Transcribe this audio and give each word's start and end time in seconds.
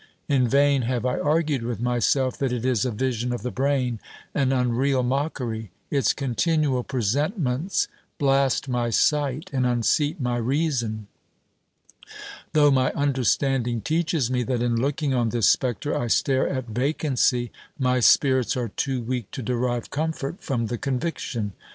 In 0.27 0.47
vain 0.47 0.81
have 0.81 1.05
I 1.05 1.19
argued 1.19 1.61
with 1.61 1.79
myself 1.79 2.35
that 2.39 2.51
it 2.51 2.65
is 2.65 2.85
a 2.85 2.91
vision 2.91 3.31
of 3.31 3.43
the 3.43 3.51
brain, 3.51 3.99
an 4.33 4.51
un 4.51 4.71
real 4.71 5.03
mockery: 5.03 5.69
its 5.91 6.11
continual 6.11 6.81
presentments 6.81 7.87
blast 8.17 8.67
my 8.67 8.89
sight, 8.89 9.51
and 9.53 9.63
unseat 9.63 10.19
my 10.19 10.37
reason. 10.37 11.05
Though 12.53 12.71
my 12.71 12.91
understanding 12.93 13.81
teaches 13.81 14.31
me, 14.31 14.41
that 14.41 14.63
in 14.63 14.75
looking 14.81 15.13
on 15.13 15.29
this 15.29 15.47
spectre 15.47 15.95
I 15.95 16.07
stare 16.07 16.49
at 16.49 16.65
vacancy, 16.69 17.51
my 17.77 17.99
spirits 17.99 18.57
are 18.57 18.69
too 18.69 19.03
weak 19.03 19.29
to 19.29 19.43
derive 19.43 19.91
comfort 19.91 20.41
from 20.41 20.65
the 20.65 20.79
conviction. 20.79 21.51